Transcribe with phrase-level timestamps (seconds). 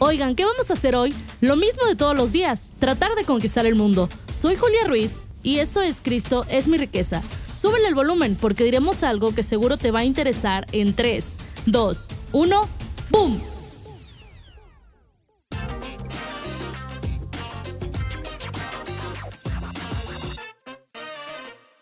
[0.00, 1.14] Oigan, ¿qué vamos a hacer hoy?
[1.40, 4.08] Lo mismo de todos los días, tratar de conquistar el mundo.
[4.28, 7.22] Soy Julia Ruiz y esto es Cristo es mi riqueza.
[7.52, 11.36] Súbele el volumen porque diremos algo que seguro te va a interesar en 3,
[11.66, 12.68] 2, 1,
[13.10, 13.40] ¡boom!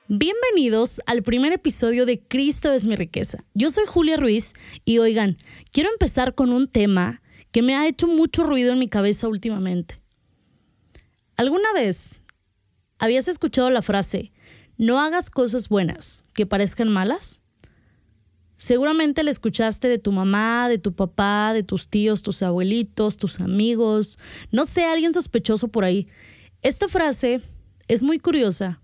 [0.09, 3.43] Bienvenidos al primer episodio de Cristo es mi riqueza.
[3.55, 4.53] Yo soy Julia Ruiz
[4.85, 5.39] y oigan,
[5.71, 7.21] quiero empezar con un tema
[7.53, 9.96] que me ha hecho mucho ruido en mi cabeza últimamente.
[11.36, 12.22] ¿Alguna vez
[12.99, 14.32] habías escuchado la frase,
[14.79, 17.43] no hagas cosas buenas que parezcan malas?
[18.57, 23.41] Seguramente la escuchaste de tu mamá, de tu papá, de tus tíos, tus abuelitos, tus
[23.41, 24.19] amigos,
[24.50, 26.07] no sé, alguien sospechoso por ahí.
[26.63, 27.43] Esta frase
[27.89, 28.80] es muy curiosa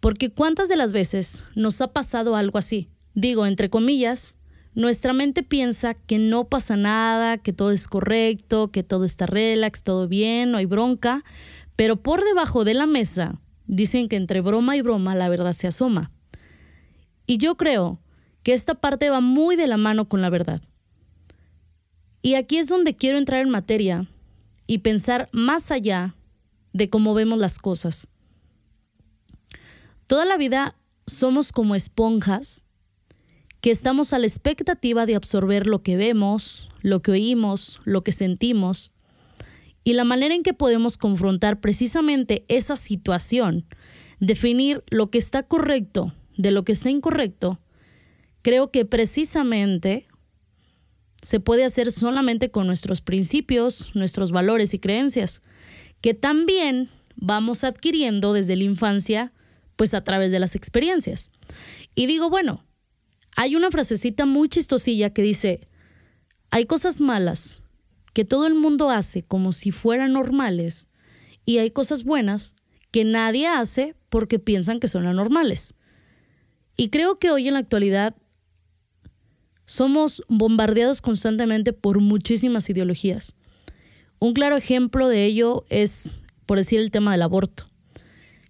[0.00, 2.90] porque cuántas de las veces nos ha pasado algo así.
[3.14, 4.36] Digo, entre comillas,
[4.74, 9.82] nuestra mente piensa que no pasa nada, que todo es correcto, que todo está relax,
[9.82, 11.24] todo bien, no hay bronca,
[11.76, 15.66] pero por debajo de la mesa dicen que entre broma y broma la verdad se
[15.66, 16.10] asoma.
[17.26, 18.00] Y yo creo
[18.42, 20.62] que esta parte va muy de la mano con la verdad.
[22.22, 24.08] Y aquí es donde quiero entrar en materia
[24.66, 26.14] y pensar más allá
[26.72, 28.08] de cómo vemos las cosas.
[30.06, 30.74] Toda la vida
[31.06, 32.64] somos como esponjas
[33.62, 38.10] que estamos a la expectativa de absorber lo que vemos, lo que oímos, lo que
[38.10, 38.92] sentimos.
[39.84, 43.64] Y la manera en que podemos confrontar precisamente esa situación,
[44.18, 47.60] definir lo que está correcto de lo que está incorrecto,
[48.42, 50.08] creo que precisamente
[51.22, 55.40] se puede hacer solamente con nuestros principios, nuestros valores y creencias,
[56.00, 59.32] que también vamos adquiriendo desde la infancia
[59.76, 61.30] pues a través de las experiencias.
[61.94, 62.64] Y digo, bueno,
[63.36, 65.68] hay una frasecita muy chistosilla que dice,
[66.50, 67.64] hay cosas malas
[68.12, 70.88] que todo el mundo hace como si fueran normales
[71.44, 72.54] y hay cosas buenas
[72.90, 75.74] que nadie hace porque piensan que son anormales.
[76.76, 78.14] Y creo que hoy en la actualidad
[79.64, 83.34] somos bombardeados constantemente por muchísimas ideologías.
[84.18, 87.72] Un claro ejemplo de ello es, por decir, el tema del aborto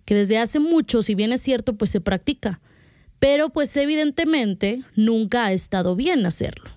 [0.05, 2.61] que desde hace mucho, si bien es cierto, pues se practica,
[3.23, 6.69] pero pues evidentemente nunca ha estado bien hacerlo.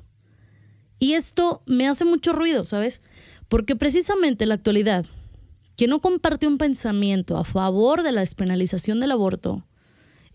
[1.00, 3.02] Y esto me hace mucho ruido, ¿sabes?
[3.50, 5.08] Porque precisamente en la actualidad,
[5.76, 9.66] quien no comparte un pensamiento a favor de la despenalización del aborto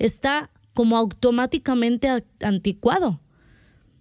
[0.00, 2.08] está como automáticamente
[2.40, 3.20] anticuado.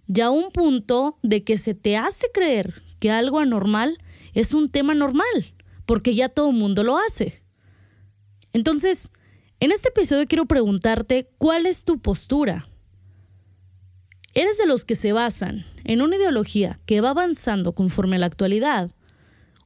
[0.08, 3.98] Ya un punto de que se te hace creer que algo anormal
[4.34, 5.54] es un tema normal,
[5.86, 7.44] porque ya todo el mundo lo hace.
[8.52, 9.12] Entonces,
[9.60, 12.66] en este episodio quiero preguntarte cuál es tu postura.
[14.32, 18.26] ¿Eres de los que se basan en una ideología que va avanzando conforme a la
[18.26, 18.90] actualidad?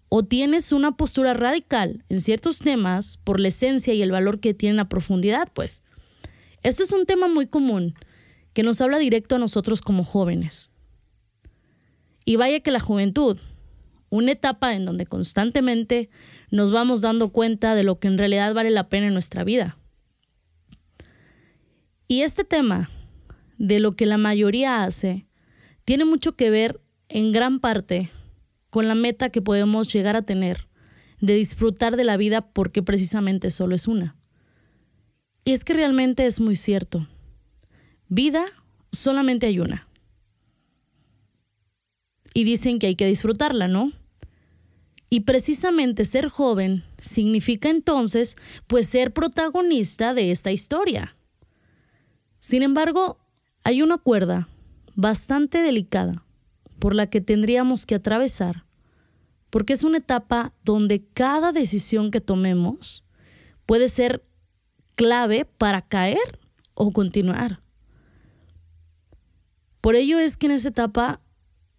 [0.08, 4.52] ¿O tienes una postura radical en ciertos temas por la esencia y el valor que
[4.52, 5.48] tienen a profundidad?
[5.54, 5.84] Pues
[6.64, 7.94] esto es un tema muy común
[8.52, 10.70] que nos habla directo a nosotros como jóvenes.
[12.24, 13.38] Y vaya que la juventud,
[14.10, 16.10] una etapa en donde constantemente
[16.50, 19.78] nos vamos dando cuenta de lo que en realidad vale la pena en nuestra vida.
[22.06, 22.90] Y este tema
[23.58, 25.26] de lo que la mayoría hace
[25.84, 28.10] tiene mucho que ver en gran parte
[28.70, 30.66] con la meta que podemos llegar a tener
[31.20, 34.14] de disfrutar de la vida porque precisamente solo es una.
[35.44, 37.06] Y es que realmente es muy cierto.
[38.08, 38.44] Vida
[38.92, 39.88] solamente hay una.
[42.34, 43.92] Y dicen que hay que disfrutarla, ¿no?
[45.08, 51.16] Y precisamente ser joven significa entonces pues ser protagonista de esta historia.
[52.46, 53.16] Sin embargo,
[53.62, 54.50] hay una cuerda
[54.94, 56.26] bastante delicada
[56.78, 58.66] por la que tendríamos que atravesar,
[59.48, 63.02] porque es una etapa donde cada decisión que tomemos
[63.64, 64.26] puede ser
[64.94, 66.38] clave para caer
[66.74, 67.62] o continuar.
[69.80, 71.22] Por ello es que en esa etapa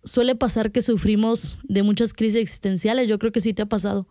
[0.04, 4.08] suele pasar que sufrimos de muchas crisis existenciales, yo creo que sí te ha pasado,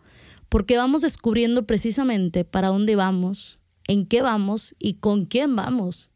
[0.49, 3.59] porque vamos descubriendo precisamente para dónde vamos,
[3.89, 6.13] en qué vamos y con quién vamos.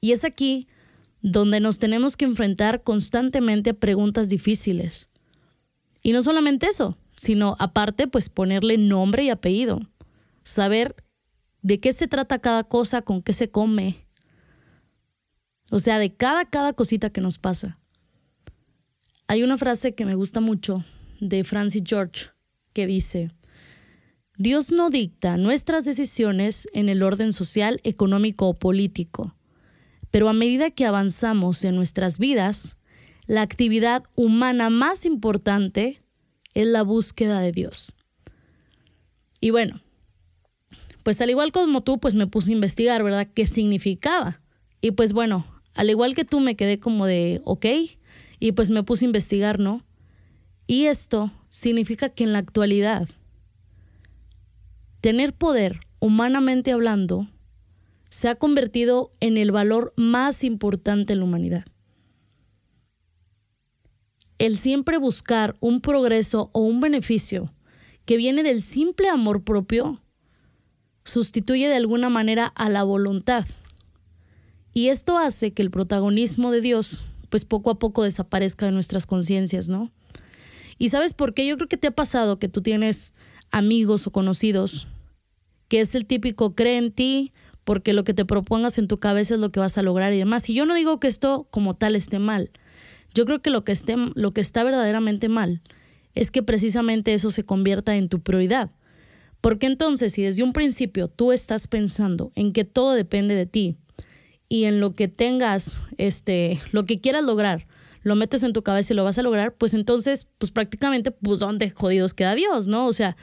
[0.00, 0.68] Y es aquí
[1.22, 5.08] donde nos tenemos que enfrentar constantemente a preguntas difíciles.
[6.02, 9.80] Y no solamente eso, sino aparte pues ponerle nombre y apellido,
[10.42, 10.96] saber
[11.62, 13.96] de qué se trata cada cosa, con qué se come.
[15.70, 17.78] O sea, de cada cada cosita que nos pasa.
[19.28, 20.84] Hay una frase que me gusta mucho
[21.20, 22.30] de Francis George
[22.72, 23.30] que dice,
[24.36, 29.36] Dios no dicta nuestras decisiones en el orden social, económico o político,
[30.12, 32.76] pero a medida que avanzamos en nuestras vidas,
[33.26, 36.02] la actividad humana más importante
[36.54, 37.94] es la búsqueda de Dios.
[39.40, 39.80] Y bueno,
[41.02, 43.26] pues al igual como tú, pues me puse a investigar, ¿verdad?
[43.34, 44.42] ¿Qué significaba?
[44.82, 47.66] Y pues bueno, al igual que tú me quedé como de, ok,
[48.38, 49.82] y pues me puse a investigar, ¿no?
[50.66, 53.08] Y esto significa que en la actualidad,
[55.00, 57.28] tener poder, humanamente hablando,
[58.12, 61.64] se ha convertido en el valor más importante en la humanidad.
[64.36, 67.54] El siempre buscar un progreso o un beneficio
[68.04, 70.02] que viene del simple amor propio
[71.04, 73.46] sustituye de alguna manera a la voluntad.
[74.74, 79.06] Y esto hace que el protagonismo de Dios pues poco a poco desaparezca de nuestras
[79.06, 79.90] conciencias, ¿no?
[80.76, 81.46] Y sabes por qué?
[81.46, 83.14] Yo creo que te ha pasado que tú tienes
[83.50, 84.86] amigos o conocidos
[85.68, 87.32] que es el típico cree en ti
[87.64, 90.18] porque lo que te propongas en tu cabeza es lo que vas a lograr y
[90.18, 90.48] demás.
[90.50, 92.50] Y yo no digo que esto como tal esté mal.
[93.14, 95.62] Yo creo que lo que, esté, lo que está verdaderamente mal
[96.14, 98.70] es que precisamente eso se convierta en tu prioridad.
[99.40, 103.76] Porque entonces, si desde un principio tú estás pensando en que todo depende de ti
[104.48, 107.66] y en lo que tengas, este, lo que quieras lograr,
[108.02, 111.38] lo metes en tu cabeza y lo vas a lograr, pues entonces, pues prácticamente, pues
[111.38, 112.86] donde jodidos queda Dios, ¿no?
[112.86, 113.16] O sea,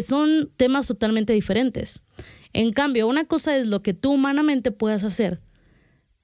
[0.00, 2.02] son temas totalmente diferentes.
[2.52, 5.40] En cambio, una cosa es lo que tú humanamente puedas hacer,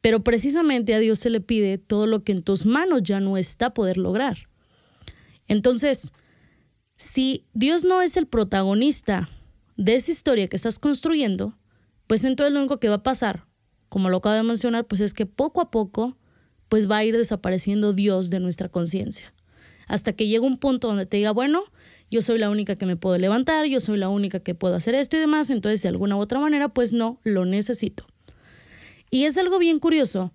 [0.01, 3.37] pero precisamente a Dios se le pide todo lo que en tus manos ya no
[3.37, 4.49] está poder lograr.
[5.47, 6.13] Entonces,
[6.97, 9.29] si Dios no es el protagonista
[9.77, 11.57] de esa historia que estás construyendo,
[12.07, 13.47] pues entonces lo único que va a pasar,
[13.89, 16.17] como lo acabo de mencionar, pues es que poco a poco
[16.69, 19.33] pues va a ir desapareciendo Dios de nuestra conciencia.
[19.87, 21.65] Hasta que llegue un punto donde te diga, bueno,
[22.11, 24.95] yo soy la única que me puedo levantar, yo soy la única que puedo hacer
[24.95, 28.07] esto y demás, entonces de alguna u otra manera, pues no, lo necesito.
[29.11, 30.33] Y es algo bien curioso,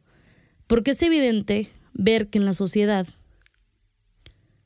[0.68, 3.08] porque es evidente ver que en la sociedad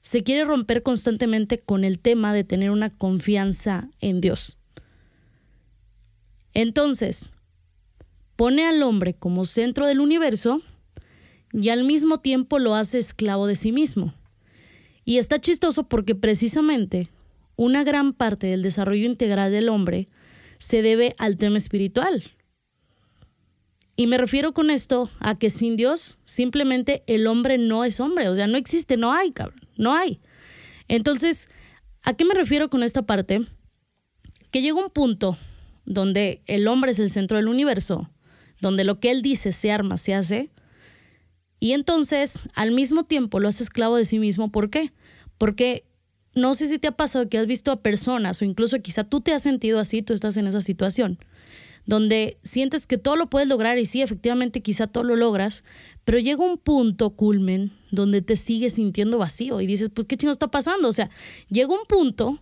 [0.01, 4.57] se quiere romper constantemente con el tema de tener una confianza en Dios.
[6.53, 7.33] Entonces,
[8.37, 10.61] pone al hombre como centro del universo
[11.51, 14.13] y al mismo tiempo lo hace esclavo de sí mismo.
[15.07, 17.07] Y está chistoso porque precisamente
[17.55, 20.09] una gran parte del desarrollo integral del hombre
[20.57, 22.25] se debe al tema espiritual.
[23.95, 28.27] Y me refiero con esto a que sin Dios simplemente el hombre no es hombre,
[28.27, 30.19] o sea, no existe, no hay, cabrón, no hay.
[30.89, 31.47] Entonces,
[32.03, 33.39] ¿a qué me refiero con esta parte?
[34.51, 35.37] Que llega un punto
[35.85, 38.11] donde el hombre es el centro del universo,
[38.59, 40.51] donde lo que él dice se arma, se hace,
[41.59, 44.51] y entonces al mismo tiempo lo hace esclavo de sí mismo.
[44.51, 44.91] ¿Por qué?
[45.37, 45.85] Porque
[46.35, 49.21] no sé si te ha pasado que has visto a personas o incluso quizá tú
[49.21, 51.19] te has sentido así, tú estás en esa situación,
[51.85, 55.63] donde sientes que todo lo puedes lograr y sí, efectivamente quizá todo lo logras,
[56.05, 60.31] pero llega un punto culmen donde te sigues sintiendo vacío y dices, pues qué chingo
[60.31, 61.09] está pasando, o sea,
[61.49, 62.39] llega un punto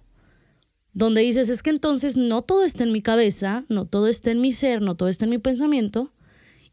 [0.94, 4.42] donde dices, es que entonces no todo está en mi cabeza, no todo está en
[4.42, 6.12] mi ser, no todo está en mi pensamiento,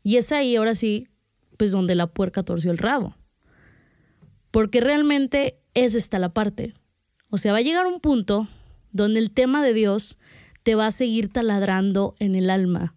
[0.03, 1.09] y es ahí ahora sí,
[1.57, 3.17] pues donde la puerca torció el rabo.
[4.51, 6.75] Porque realmente es esta la parte.
[7.31, 8.47] O sea, va a llegar un punto
[8.93, 10.19] donde el tema de Dios
[10.63, 12.95] te va a seguir taladrando en el alma.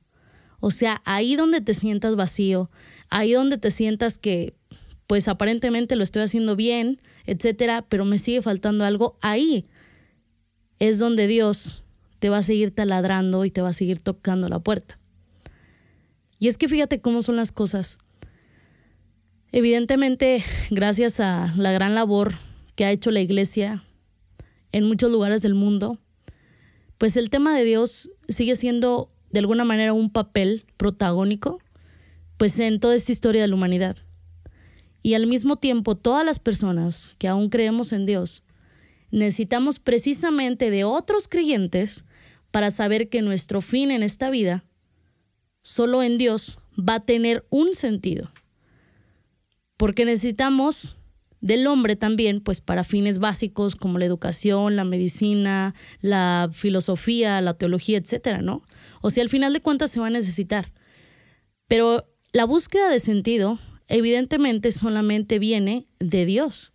[0.60, 2.69] O sea, ahí donde te sientas vacío,
[3.10, 4.56] ahí donde te sientas que,
[5.07, 9.68] pues aparentemente lo estoy haciendo bien, etcétera, pero me sigue faltando algo, ahí
[10.80, 11.83] es donde Dios
[12.19, 14.99] te va a seguir taladrando y te va a seguir tocando la puerta.
[16.40, 17.97] Y es que fíjate cómo son las cosas.
[19.52, 22.33] Evidentemente, gracias a la gran labor
[22.75, 23.83] que ha hecho la iglesia
[24.71, 25.99] en muchos lugares del mundo,
[26.97, 31.59] pues el tema de Dios sigue siendo de alguna manera un papel protagónico,
[32.37, 33.97] pues en toda esta historia de la humanidad.
[35.01, 38.44] Y al mismo tiempo, todas las personas que aún creemos en Dios,
[39.11, 42.05] necesitamos precisamente de otros creyentes
[42.51, 44.65] para saber que nuestro fin en esta vida,
[45.61, 48.31] solo en Dios, va a tener un sentido
[49.77, 50.97] porque necesitamos
[51.45, 57.54] del hombre también, pues para fines básicos como la educación, la medicina, la filosofía, la
[57.54, 58.64] teología, etcétera, ¿no?
[59.02, 60.73] O sea, al final de cuentas se va a necesitar.
[61.68, 66.73] Pero la búsqueda de sentido, evidentemente, solamente viene de Dios.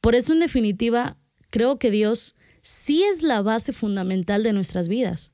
[0.00, 1.16] Por eso, en definitiva,
[1.50, 5.32] creo que Dios sí es la base fundamental de nuestras vidas.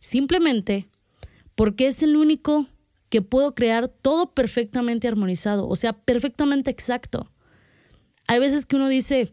[0.00, 0.88] Simplemente
[1.54, 2.66] porque es el único
[3.14, 7.30] que puedo crear todo perfectamente armonizado, o sea, perfectamente exacto.
[8.26, 9.32] Hay veces que uno dice,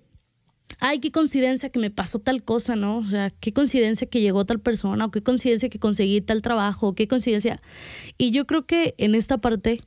[0.80, 3.00] ay, qué coincidencia que me pasó tal cosa, ¿no?
[3.00, 6.94] O sea, qué coincidencia que llegó tal persona, o qué coincidencia que conseguí tal trabajo,
[6.94, 7.60] qué coincidencia.
[8.20, 9.82] Y yo creo que en esta parte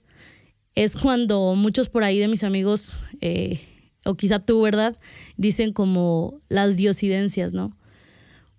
[0.74, 3.60] es cuando muchos por ahí de mis amigos eh,
[4.04, 4.98] o quizá tú, ¿verdad?
[5.36, 7.76] Dicen como las diosidencias, ¿no?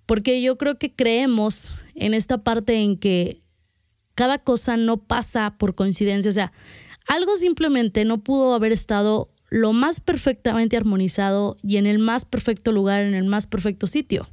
[0.06, 3.42] Porque yo creo que creemos en esta parte en que
[4.16, 6.52] cada cosa no pasa por coincidencia, o sea,
[7.08, 12.72] algo simplemente no pudo haber estado lo más perfectamente armonizado y en el más perfecto
[12.72, 14.28] lugar, en el más perfecto sitio.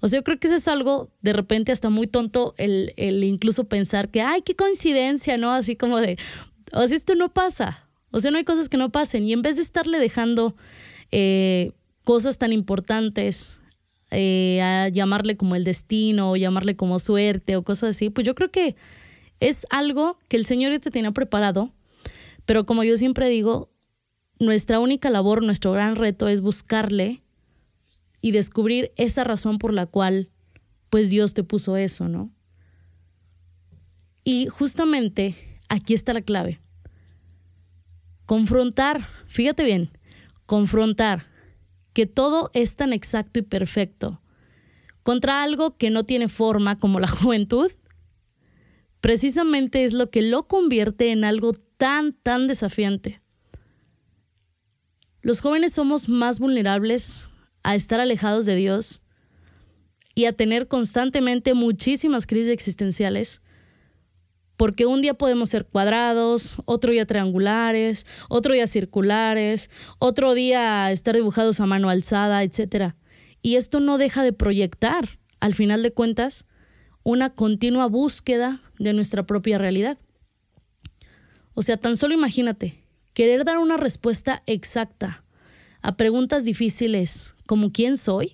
[0.00, 3.24] O sea, yo creo que eso es algo de repente hasta muy tonto el, el
[3.24, 5.50] incluso pensar que, ay, qué coincidencia, ¿no?
[5.50, 6.18] Así como de,
[6.72, 7.88] o sea, esto no pasa.
[8.10, 9.24] O sea, no hay cosas que no pasen.
[9.24, 10.54] Y en vez de estarle dejando
[11.10, 11.72] eh,
[12.04, 13.60] cosas tan importantes
[14.10, 18.34] eh, a llamarle como el destino o llamarle como suerte o cosas así, pues yo
[18.34, 18.76] creo que
[19.40, 21.72] es algo que el Señor ya te tenía preparado.
[22.46, 23.70] Pero como yo siempre digo,
[24.38, 27.22] nuestra única labor, nuestro gran reto es buscarle
[28.20, 30.30] y descubrir esa razón por la cual
[30.90, 32.30] pues Dios te puso eso, ¿no?
[34.24, 35.34] Y justamente
[35.68, 36.60] aquí está la clave.
[38.26, 39.90] Confrontar, fíjate bien,
[40.46, 41.26] confrontar
[41.98, 44.22] que todo es tan exacto y perfecto
[45.02, 47.72] contra algo que no tiene forma como la juventud,
[49.00, 53.20] precisamente es lo que lo convierte en algo tan, tan desafiante.
[55.22, 57.30] Los jóvenes somos más vulnerables
[57.64, 59.02] a estar alejados de Dios
[60.14, 63.42] y a tener constantemente muchísimas crisis existenciales,
[64.58, 71.14] porque un día podemos ser cuadrados, otro día triangulares, otro día circulares, otro día estar
[71.14, 72.94] dibujados a mano alzada, etc.
[73.40, 76.48] Y esto no deja de proyectar, al final de cuentas,
[77.04, 79.96] una continua búsqueda de nuestra propia realidad.
[81.54, 82.82] O sea, tan solo imagínate,
[83.14, 85.24] querer dar una respuesta exacta
[85.82, 88.32] a preguntas difíciles como quién soy.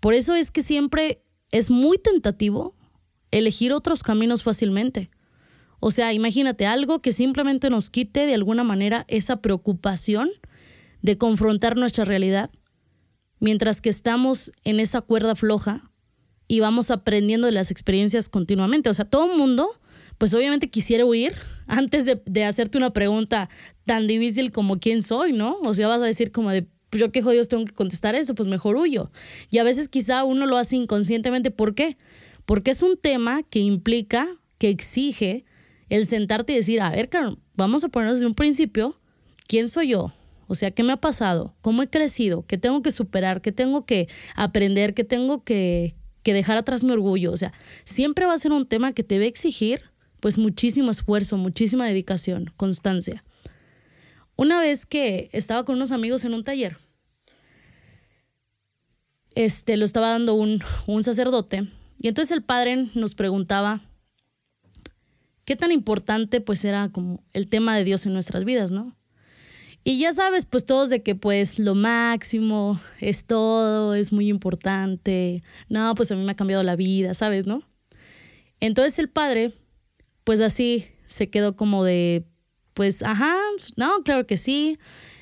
[0.00, 2.76] Por eso es que siempre es muy tentativo
[3.30, 5.10] elegir otros caminos fácilmente.
[5.80, 10.30] O sea, imagínate algo que simplemente nos quite de alguna manera esa preocupación
[11.02, 12.50] de confrontar nuestra realidad,
[13.38, 15.90] mientras que estamos en esa cuerda floja
[16.48, 18.88] y vamos aprendiendo de las experiencias continuamente.
[18.88, 19.78] O sea, todo el mundo
[20.18, 21.34] pues obviamente quisiera huir
[21.66, 23.48] antes de, hacerte una pregunta
[23.84, 25.58] tan difícil como quién soy, ¿no?
[25.62, 28.34] O sea, vas a decir como de, pues yo qué jodidos tengo que contestar eso,
[28.34, 29.10] pues mejor huyo.
[29.50, 31.50] Y a veces quizá uno lo hace inconscientemente.
[31.50, 31.96] ¿Por qué?
[32.46, 34.26] Porque es un tema que implica,
[34.58, 35.44] que exige
[35.88, 37.10] el sentarte y decir, a ver,
[37.54, 38.98] vamos a ponernos desde un principio,
[39.46, 40.12] ¿quién soy yo?
[40.48, 41.54] O sea, ¿qué me ha pasado?
[41.60, 42.46] ¿Cómo he crecido?
[42.46, 43.40] ¿Qué tengo que superar?
[43.40, 44.94] ¿Qué tengo que aprender?
[44.94, 47.32] ¿Qué tengo que, que dejar atrás mi orgullo?
[47.32, 47.52] O sea,
[47.84, 49.82] siempre va a ser un tema que te va a exigir
[50.20, 53.24] pues muchísimo esfuerzo, muchísima dedicación, constancia.
[54.36, 56.76] Una vez que estaba con unos amigos en un taller,
[59.34, 63.80] este, lo estaba dando un, un sacerdote, y entonces el padre nos preguntaba
[65.44, 68.96] qué tan importante pues era como el tema de Dios en nuestras vidas, ¿no?
[69.84, 75.44] Y ya sabes, pues todos de que pues lo máximo es todo, es muy importante.
[75.68, 77.62] No, pues a mí me ha cambiado la vida, ¿sabes, no?
[78.58, 79.52] Entonces el padre
[80.24, 82.24] pues así se quedó como de,
[82.74, 83.36] pues, ajá,
[83.76, 84.78] no, claro que sí.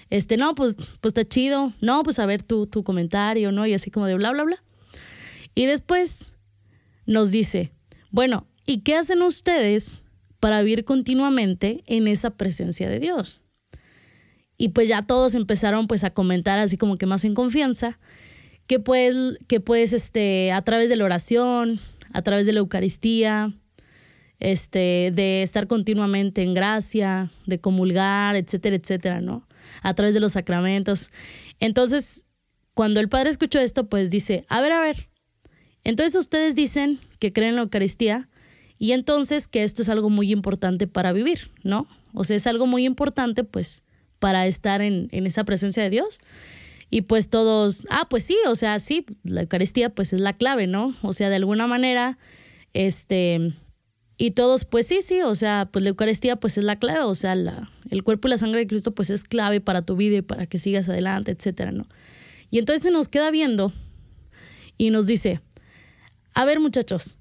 [0.08, 1.72] Este, no, pues, pues está chido.
[1.82, 3.66] No, pues a ver tu, tu comentario, ¿no?
[3.66, 4.64] Y así como de bla, bla, bla.
[5.54, 6.33] Y después
[7.06, 7.72] nos dice,
[8.10, 10.04] bueno, ¿y qué hacen ustedes
[10.40, 13.42] para vivir continuamente en esa presencia de Dios?
[14.56, 17.98] Y pues ya todos empezaron pues a comentar así como que más en confianza,
[18.66, 19.14] que pues,
[19.48, 21.80] que pues este, a través de la oración,
[22.12, 23.52] a través de la Eucaristía,
[24.40, 29.46] este, de estar continuamente en gracia, de comulgar, etcétera, etcétera, ¿no?
[29.82, 31.10] A través de los sacramentos.
[31.60, 32.26] Entonces,
[32.74, 35.08] cuando el padre escuchó esto, pues dice, a ver, a ver,
[35.84, 38.28] entonces ustedes dicen que creen en la Eucaristía
[38.78, 41.86] y entonces que esto es algo muy importante para vivir, ¿no?
[42.12, 43.82] O sea, es algo muy importante, pues,
[44.18, 46.20] para estar en, en esa presencia de Dios.
[46.90, 50.66] Y pues todos, ah, pues sí, o sea, sí, la Eucaristía pues es la clave,
[50.66, 50.94] ¿no?
[51.02, 52.18] O sea, de alguna manera,
[52.72, 53.52] este,
[54.16, 57.14] y todos, pues sí, sí, o sea, pues la Eucaristía pues es la clave, o
[57.14, 60.18] sea, la, el cuerpo y la sangre de Cristo pues es clave para tu vida
[60.18, 61.86] y para que sigas adelante, etcétera, ¿no?
[62.50, 63.72] Y entonces se nos queda viendo
[64.78, 65.40] y nos dice,
[66.34, 67.18] a ver muchachos,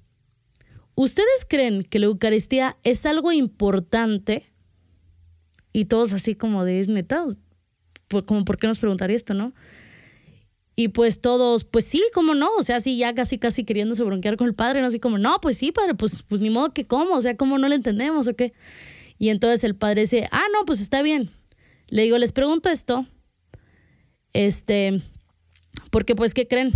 [0.95, 4.51] ¿ustedes creen que la Eucaristía es algo importante?
[5.71, 7.25] Y todos así como de, es neta,
[8.25, 9.53] como por qué nos preguntaría esto, ¿no?
[10.75, 14.37] Y pues todos, pues sí, cómo no, o sea, sí, ya casi, casi queriéndose bronquear
[14.37, 14.87] con el padre, ¿no?
[14.87, 17.59] Así como, no, pues sí, padre, pues, pues ni modo que cómo, o sea, ¿cómo
[17.59, 18.53] no le entendemos o qué?
[19.19, 21.29] Y entonces el padre dice, ah, no, pues está bien.
[21.87, 23.05] Le digo, les pregunto esto,
[24.33, 24.99] este,
[25.91, 26.71] porque pues, ¿qué creen?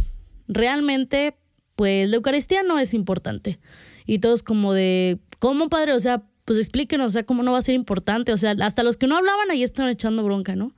[0.47, 1.35] Realmente,
[1.77, 3.59] pues la Eucaristía no es importante.
[4.07, 5.93] Y todos como de, ¿cómo, padre?
[5.93, 8.33] O sea, pues explíquenos, o sea, ¿cómo no va a ser importante?
[8.33, 10.73] O sea, hasta los que no hablaban ahí están echando bronca, ¿no?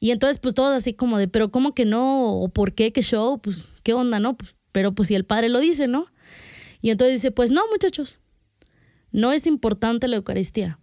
[0.00, 2.36] Y entonces, pues todos así como de, pero ¿cómo que no?
[2.36, 2.92] ¿O por qué?
[2.92, 3.40] ¿Qué show?
[3.40, 4.36] Pues, ¿qué onda, no?
[4.36, 6.06] Pues, pero pues si el padre lo dice, ¿no?
[6.82, 8.20] Y entonces dice, pues no, muchachos,
[9.12, 10.78] no es importante la Eucaristía.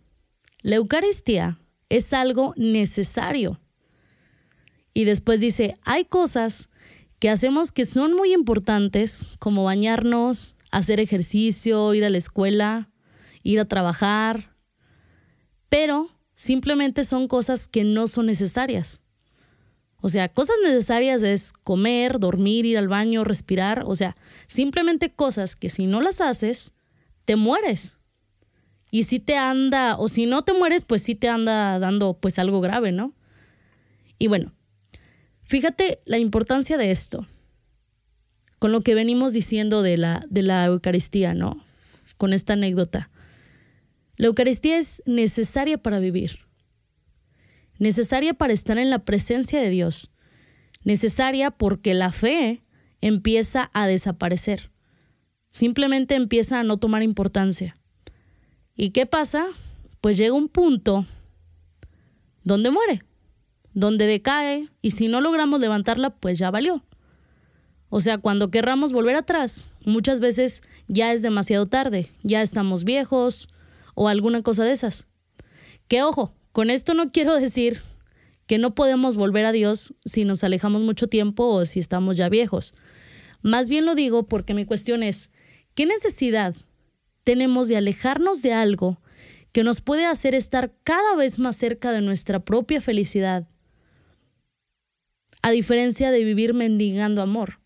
[0.63, 1.59] La Eucaristía
[1.89, 3.61] es algo necesario.
[4.95, 6.71] Y después dice, hay cosas
[7.19, 12.89] que hacemos que son muy importantes, como bañarnos, hacer ejercicio, ir a la escuela,
[13.43, 14.55] ir a trabajar,
[15.67, 19.01] pero simplemente son cosas que no son necesarias.
[20.01, 24.15] O sea, cosas necesarias es comer, dormir, ir al baño, respirar, o sea,
[24.47, 26.73] simplemente cosas que si no las haces,
[27.25, 27.99] te mueres.
[28.91, 32.39] Y si te anda, o si no te mueres, pues sí te anda dando pues
[32.39, 33.13] algo grave, ¿no?
[34.17, 34.53] Y bueno,
[35.49, 37.27] fíjate la importancia de esto,
[38.59, 41.65] con lo que venimos diciendo de la, de la Eucaristía, ¿no?
[42.17, 43.09] Con esta anécdota.
[44.15, 46.41] La Eucaristía es necesaria para vivir,
[47.79, 50.11] necesaria para estar en la presencia de Dios,
[50.83, 52.61] necesaria porque la fe
[53.01, 54.69] empieza a desaparecer,
[55.49, 57.75] simplemente empieza a no tomar importancia.
[58.75, 59.47] ¿Y qué pasa?
[59.99, 61.07] Pues llega un punto
[62.43, 62.99] donde muere,
[63.73, 66.83] donde decae y si no logramos levantarla, pues ya valió.
[67.89, 73.49] O sea, cuando querramos volver atrás, muchas veces ya es demasiado tarde, ya estamos viejos,
[73.95, 75.07] o alguna cosa de esas.
[75.87, 77.81] Que ojo, con esto no quiero decir
[78.47, 82.29] que no podemos volver a Dios si nos alejamos mucho tiempo o si estamos ya
[82.29, 82.73] viejos.
[83.41, 85.31] Más bien lo digo porque mi cuestión es,
[85.75, 86.55] ¿qué necesidad
[87.23, 89.01] tenemos de alejarnos de algo
[89.51, 93.47] que nos puede hacer estar cada vez más cerca de nuestra propia felicidad?
[95.41, 97.59] A diferencia de vivir mendigando amor.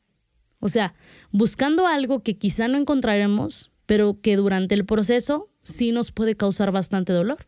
[0.60, 0.94] O sea,
[1.32, 6.72] buscando algo que quizá no encontraremos, pero que durante el proceso sí nos puede causar
[6.72, 7.48] bastante dolor.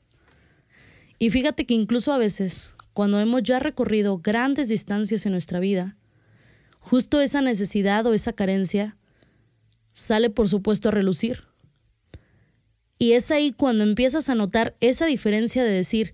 [1.17, 5.95] Y fíjate que incluso a veces, cuando hemos ya recorrido grandes distancias en nuestra vida,
[6.79, 8.97] justo esa necesidad o esa carencia
[9.93, 11.43] sale por supuesto a relucir.
[12.97, 16.13] Y es ahí cuando empiezas a notar esa diferencia de decir,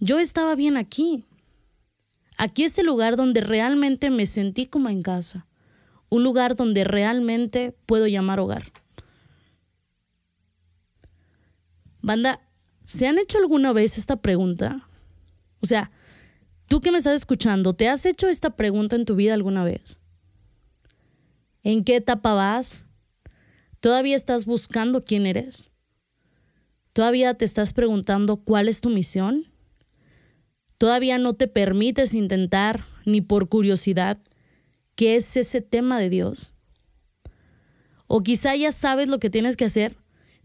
[0.00, 1.24] yo estaba bien aquí.
[2.36, 5.46] Aquí es el lugar donde realmente me sentí como en casa,
[6.08, 8.72] un lugar donde realmente puedo llamar hogar.
[12.02, 12.40] Banda,
[12.84, 14.88] ¿se han hecho alguna vez esta pregunta?
[15.60, 15.90] O sea,
[16.68, 20.00] tú que me estás escuchando, ¿te has hecho esta pregunta en tu vida alguna vez?
[21.62, 22.86] ¿En qué etapa vas?
[23.80, 25.72] ¿Todavía estás buscando quién eres?
[26.92, 29.46] ¿Todavía te estás preguntando cuál es tu misión?
[30.78, 34.18] ¿Todavía no te permites intentar, ni por curiosidad,
[34.94, 36.52] qué es ese tema de Dios?
[38.06, 39.96] O quizá ya sabes lo que tienes que hacer,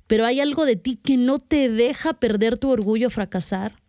[0.07, 3.81] pero hay algo de ti que no te deja perder tu orgullo a fracasar,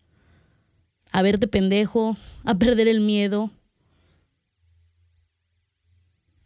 [1.11, 3.51] a verte pendejo, a perder el miedo,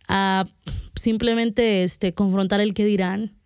[0.09, 0.45] a
[0.95, 3.37] simplemente este, confrontar el que dirán,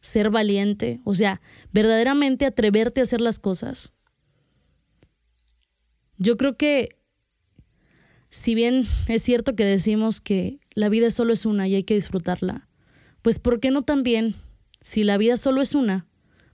[0.00, 1.40] ser valiente, o sea,
[1.72, 3.92] verdaderamente atreverte a hacer las cosas.
[6.18, 6.96] Yo creo que
[8.30, 11.94] si bien es cierto que decimos que la vida solo es una y hay que
[11.94, 12.68] disfrutarla,
[13.22, 14.34] pues ¿por qué no también
[14.80, 16.06] si la vida solo es una,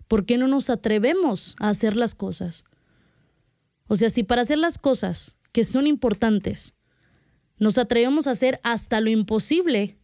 [0.09, 2.65] ¿por qué no nos atrevemos a hacer las cosas?
[3.87, 6.75] O sea, si para hacer las cosas que son importantes
[7.61, 9.99] nos atrevemos a hacer hasta lo imposible,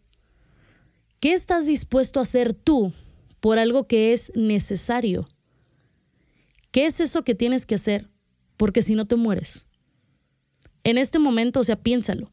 [1.21, 2.93] ¿qué estás dispuesto a hacer tú
[3.41, 5.29] por algo que es necesario?
[6.71, 8.11] ¿Qué es eso que tienes que hacer?
[8.57, 9.67] Porque si no te mueres.
[10.85, 12.33] En este momento, o sea, piénsalo.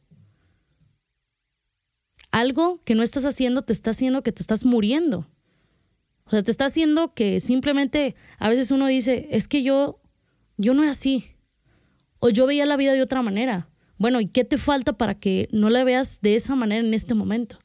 [2.31, 5.27] Algo que no estás haciendo te está haciendo que te estás muriendo.
[6.25, 9.99] O sea, te está haciendo que simplemente a veces uno dice, es que yo,
[10.57, 11.25] yo no era así.
[12.19, 13.69] O yo veía la vida de otra manera.
[13.97, 17.13] Bueno, ¿y qué te falta para que no la veas de esa manera en este
[17.13, 17.59] momento?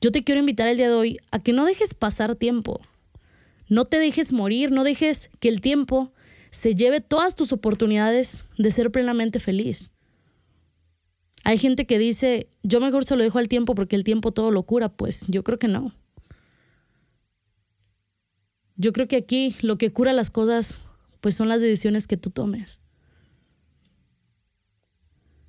[0.00, 2.80] Yo te quiero invitar el día de hoy a que no dejes pasar tiempo.
[3.68, 6.12] No te dejes morir, no dejes que el tiempo
[6.50, 9.90] se lleve todas tus oportunidades de ser plenamente feliz.
[11.44, 14.50] Hay gente que dice, yo mejor se lo dejo al tiempo porque el tiempo todo
[14.50, 14.88] lo cura.
[14.88, 15.94] Pues yo creo que no.
[18.76, 20.82] Yo creo que aquí lo que cura las cosas,
[21.20, 22.80] pues son las decisiones que tú tomes.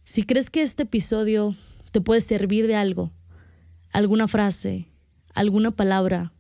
[0.03, 1.55] Si crees que este episodio
[1.91, 3.11] te puede servir de algo,
[3.91, 4.87] alguna frase,
[5.33, 6.33] alguna palabra,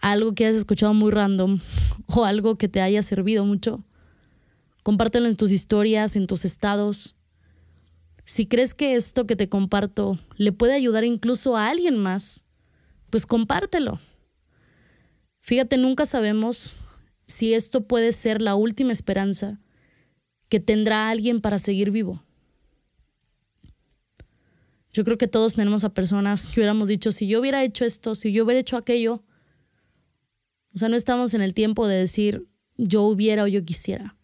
[0.00, 1.60] algo que hayas escuchado muy random
[2.06, 3.84] o algo que te haya servido mucho,
[4.82, 7.16] compártelo en tus historias, en tus estados.
[8.24, 12.44] Si crees que esto que te comparto le puede ayudar incluso a alguien más,
[13.10, 14.00] pues compártelo.
[15.40, 16.76] Fíjate, nunca sabemos
[17.26, 19.60] si esto puede ser la última esperanza
[20.48, 22.22] que tendrá alguien para seguir vivo.
[24.92, 28.14] Yo creo que todos tenemos a personas que hubiéramos dicho, si yo hubiera hecho esto,
[28.14, 29.22] si yo hubiera hecho aquello,
[30.78, 34.14] o sea, no estamos en el tiempo de decir, yo hubiera o yo quisiera.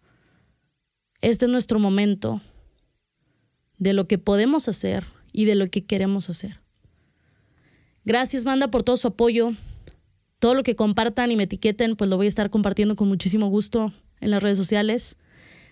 [1.20, 2.40] Este es nuestro momento
[3.78, 6.60] de lo que podemos hacer y de lo que queremos hacer.
[8.04, 9.50] Gracias, banda, por todo su apoyo.
[10.38, 13.48] Todo lo que compartan y me etiqueten, pues lo voy a estar compartiendo con muchísimo
[13.48, 15.18] gusto en las redes sociales.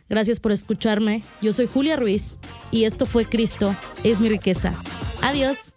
[0.08, 1.22] Gracias por escucharme.
[1.40, 2.38] Yo soy Julia Ruiz
[2.72, 4.74] y esto fue Cristo es mi riqueza.
[5.22, 5.71] Adiós.